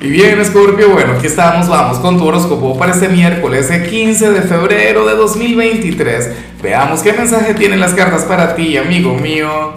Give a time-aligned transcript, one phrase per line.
[0.00, 4.30] Y bien, Scorpio, bueno, aquí estamos, vamos con tu horóscopo para este miércoles, el 15
[4.30, 6.30] de febrero de 2023.
[6.62, 9.72] Veamos qué mensaje tienen las cartas para ti, amigo mío.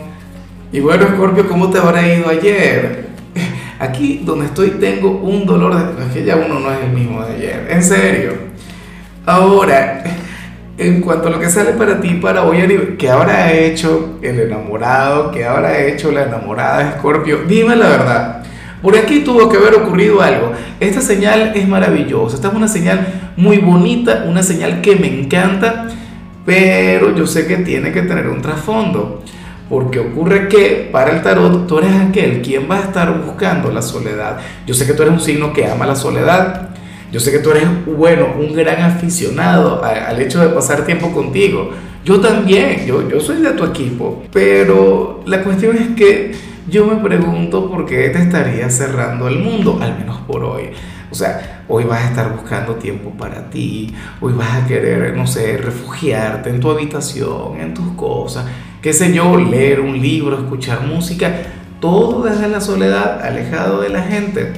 [0.71, 3.07] Y bueno, Scorpio, ¿cómo te habrá ido ayer?
[3.79, 6.05] Aquí donde estoy tengo un dolor de...
[6.05, 8.33] Es que ya uno no es el mismo de ayer, en serio.
[9.25, 10.03] Ahora,
[10.77, 15.31] en cuanto a lo que sale para ti para hoy, ¿qué habrá hecho el enamorado?
[15.31, 17.39] ¿Qué habrá hecho la enamorada de Scorpio?
[17.47, 18.41] Dime la verdad.
[18.81, 20.53] Por aquí tuvo que haber ocurrido algo.
[20.79, 25.87] Esta señal es maravillosa, esta es una señal muy bonita, una señal que me encanta,
[26.45, 29.23] pero yo sé que tiene que tener un trasfondo.
[29.69, 33.81] Porque ocurre que para el tarot tú eres aquel quien va a estar buscando la
[33.81, 34.37] soledad.
[34.65, 36.69] Yo sé que tú eres un signo que ama la soledad.
[37.11, 41.71] Yo sé que tú eres, bueno, un gran aficionado al hecho de pasar tiempo contigo.
[42.03, 44.23] Yo también, yo, yo soy de tu equipo.
[44.33, 46.33] Pero la cuestión es que
[46.71, 50.69] yo me pregunto por qué te estaría cerrando el mundo, al menos por hoy.
[51.11, 55.27] O sea, hoy vas a estar buscando tiempo para ti, hoy vas a querer, no
[55.27, 58.45] sé, refugiarte en tu habitación, en tus cosas,
[58.81, 61.33] qué sé yo, leer un libro, escuchar música,
[61.81, 64.53] todo desde la soledad, alejado de la gente.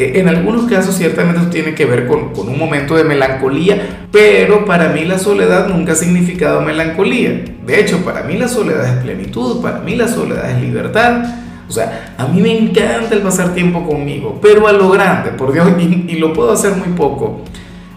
[0.00, 4.64] Eh, en algunos casos ciertamente tiene que ver con, con, un momento de melancolía, pero
[4.64, 7.44] para mí la soledad nunca ha significado melancolía.
[7.66, 11.24] De hecho, para mí la soledad es plenitud, para mí la soledad es libertad.
[11.68, 15.52] O sea, a mí me encanta el pasar tiempo conmigo, pero a lo grande, por
[15.52, 17.42] Dios, y, y lo puedo hacer muy poco.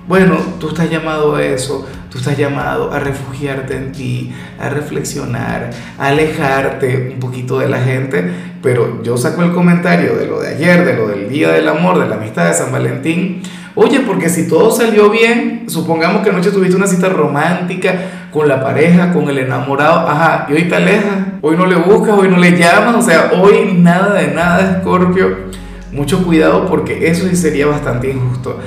[0.06, 5.72] Bueno, tú estás llamado a eso, tú estás llamado a refugiarte en ti, a reflexionar,
[5.98, 8.24] a alejarte un poquito de la gente,
[8.62, 12.00] pero yo saco el comentario de lo de ayer, de lo del Día del Amor,
[12.00, 13.42] de la amistad de San Valentín.
[13.74, 17.96] Oye, porque si todo salió bien, supongamos que anoche tuviste una cita romántica
[18.32, 22.16] con la pareja, con el enamorado, ajá, y hoy te alejas, hoy no le buscas,
[22.16, 25.52] hoy no le llamas, o sea, hoy nada de nada, Scorpio.
[25.92, 28.60] Mucho cuidado porque eso sí sería bastante injusto.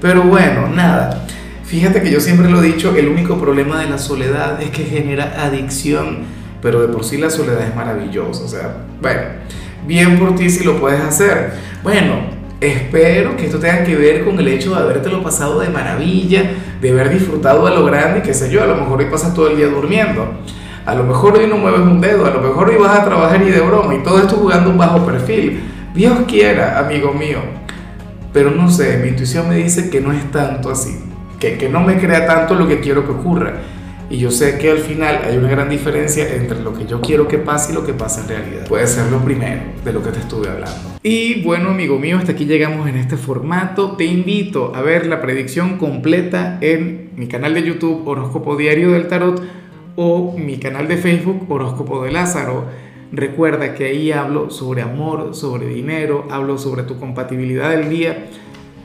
[0.00, 1.26] Pero bueno, nada.
[1.64, 4.84] Fíjate que yo siempre lo he dicho, el único problema de la soledad es que
[4.84, 6.18] genera adicción,
[6.60, 8.44] pero de por sí la soledad es maravillosa.
[8.44, 9.22] O sea, bueno,
[9.86, 11.52] bien por ti si lo puedes hacer.
[11.82, 12.16] Bueno,
[12.60, 16.50] espero que esto tenga que ver con el hecho de habértelo pasado de maravilla,
[16.80, 19.48] de haber disfrutado a lo grande, qué sé yo, a lo mejor hoy pasas todo
[19.48, 20.34] el día durmiendo.
[20.84, 23.40] A lo mejor hoy no mueves un dedo, a lo mejor hoy vas a trabajar
[23.42, 25.62] y de broma, y todo esto jugando un bajo perfil.
[25.94, 27.38] Dios quiera, amigo mío,
[28.34, 31.00] pero no sé, mi intuición me dice que no es tanto así,
[31.58, 33.54] que, no me crea tanto lo que quiero que ocurra.
[34.10, 37.26] Y yo sé que al final hay una gran diferencia entre lo que yo quiero
[37.26, 38.68] que pase y lo que pasa en realidad.
[38.68, 40.98] Puede ser lo primero de lo que te estuve hablando.
[41.02, 43.96] Y bueno, amigo mío, hasta aquí llegamos en este formato.
[43.96, 49.08] Te invito a ver la predicción completa en mi canal de YouTube Horóscopo Diario del
[49.08, 49.42] Tarot
[49.96, 52.66] o mi canal de Facebook Horóscopo de Lázaro.
[53.12, 58.26] Recuerda que ahí hablo sobre amor, sobre dinero, hablo sobre tu compatibilidad del día.